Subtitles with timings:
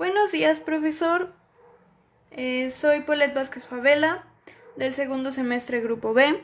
[0.00, 1.30] Buenos días, profesor.
[2.30, 4.24] Eh, soy Polet Vázquez Favela,
[4.76, 6.42] del segundo semestre Grupo B,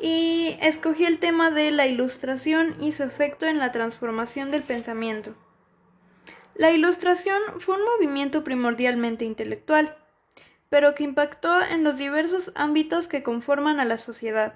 [0.00, 5.34] y escogí el tema de la ilustración y su efecto en la transformación del pensamiento.
[6.54, 9.94] La ilustración fue un movimiento primordialmente intelectual,
[10.70, 14.54] pero que impactó en los diversos ámbitos que conforman a la sociedad.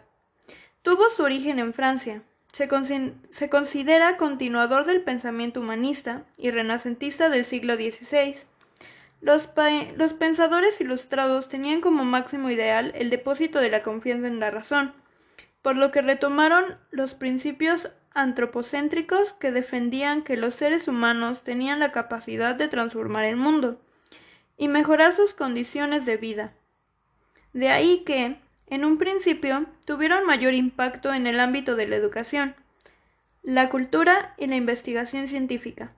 [0.80, 2.22] Tuvo su origen en Francia,
[2.52, 8.36] se, considera continuador del pensamiento humanista y renacentista del siglo XVI.
[9.20, 9.50] Los,
[9.96, 14.92] los, pensadores ilustrados tenían como máximo ideal el depósito de la confianza en la razón,
[15.62, 21.92] por lo que retomaron los principios antropocéntricos que defendían que los seres humanos tenían la
[21.92, 23.80] capacidad de transformar el mundo
[24.56, 26.54] y mejorar sus condiciones de vida.
[27.52, 32.54] De ahí que, en un principio, tuvieron mayor impacto en el ámbito de la educación,
[33.42, 35.92] la cultura y la investigación científica.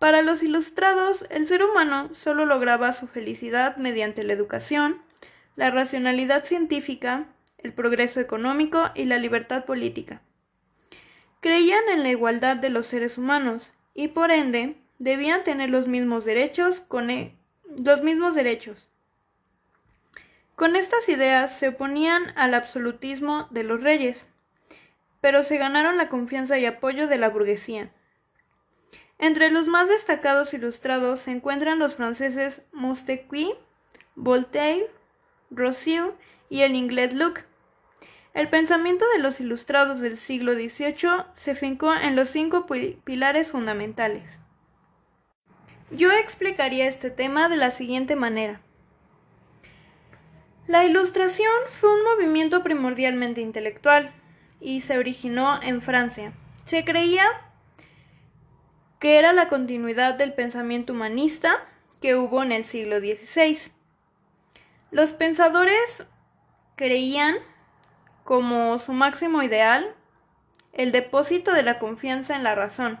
[0.00, 5.00] Para los ilustrados, el ser humano solo lograba su felicidad mediante la educación,
[5.56, 7.26] la racionalidad científica,
[7.58, 10.22] el progreso económico y la libertad política.
[11.40, 16.24] Creían en la igualdad de los seres humanos y por ende debían tener los mismos
[16.24, 17.34] derechos e,
[17.78, 18.88] los mismos derechos,
[20.60, 24.28] con estas ideas se oponían al absolutismo de los reyes,
[25.22, 27.90] pero se ganaron la confianza y apoyo de la burguesía.
[29.18, 33.56] Entre los más destacados ilustrados se encuentran los franceses Montesquieu,
[34.16, 34.90] Voltaire,
[35.50, 36.12] Rousseau
[36.50, 37.42] y el inglés Luc.
[38.34, 44.40] El pensamiento de los ilustrados del siglo XVIII se fincó en los cinco pilares fundamentales.
[45.90, 48.60] Yo explicaría este tema de la siguiente manera.
[50.70, 54.12] La Ilustración fue un movimiento primordialmente intelectual
[54.60, 56.32] y se originó en Francia.
[56.64, 57.24] Se creía
[59.00, 61.66] que era la continuidad del pensamiento humanista
[62.00, 63.58] que hubo en el siglo XVI.
[64.92, 66.06] Los pensadores
[66.76, 67.34] creían
[68.22, 69.92] como su máximo ideal
[70.72, 73.00] el depósito de la confianza en la razón.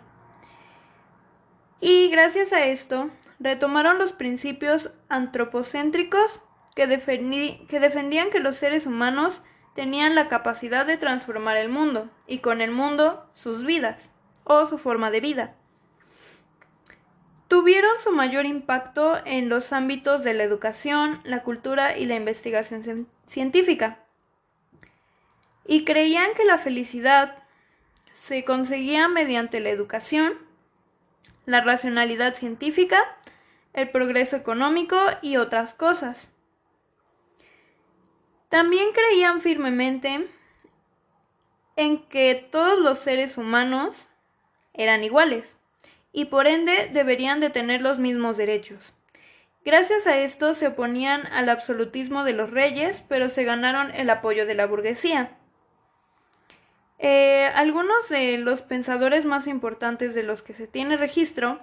[1.80, 6.40] Y gracias a esto retomaron los principios antropocéntricos
[6.88, 9.42] que, defendían que los seres humanos
[9.74, 14.10] tenían la capacidad de transformar el mundo y con el mundo sus vidas
[14.44, 15.54] o su forma de vida.
[17.48, 23.08] Tuvieron su mayor impacto en los ámbitos de la educación, la cultura y la investigación
[23.26, 23.98] científica.
[25.66, 27.36] Y creían que la felicidad
[28.14, 30.32] se conseguía mediante la educación,
[31.44, 33.02] la racionalidad científica,
[33.74, 36.30] el progreso económico y otras cosas.
[38.50, 40.28] También creían firmemente
[41.76, 44.08] en que todos los seres humanos
[44.74, 45.56] eran iguales
[46.12, 48.92] y por ende deberían de tener los mismos derechos.
[49.64, 54.46] Gracias a esto se oponían al absolutismo de los reyes, pero se ganaron el apoyo
[54.46, 55.38] de la burguesía.
[56.98, 61.60] Eh, algunos de los pensadores más importantes de los que se tiene registro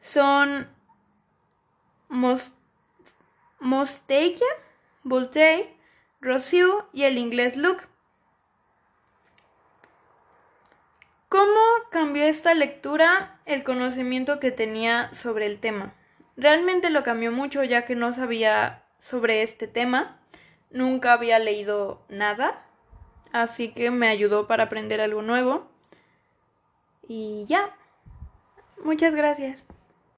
[0.00, 0.68] son
[3.58, 4.48] Montesquieu,
[5.02, 5.79] Voltaire,
[6.20, 7.84] Rousseau y el inglés Luke.
[11.30, 11.60] ¿Cómo
[11.90, 15.94] cambió esta lectura el conocimiento que tenía sobre el tema?
[16.36, 20.20] Realmente lo cambió mucho ya que no sabía sobre este tema,
[20.70, 22.66] nunca había leído nada,
[23.32, 25.70] así que me ayudó para aprender algo nuevo.
[27.08, 27.74] Y ya,
[28.84, 29.64] muchas gracias.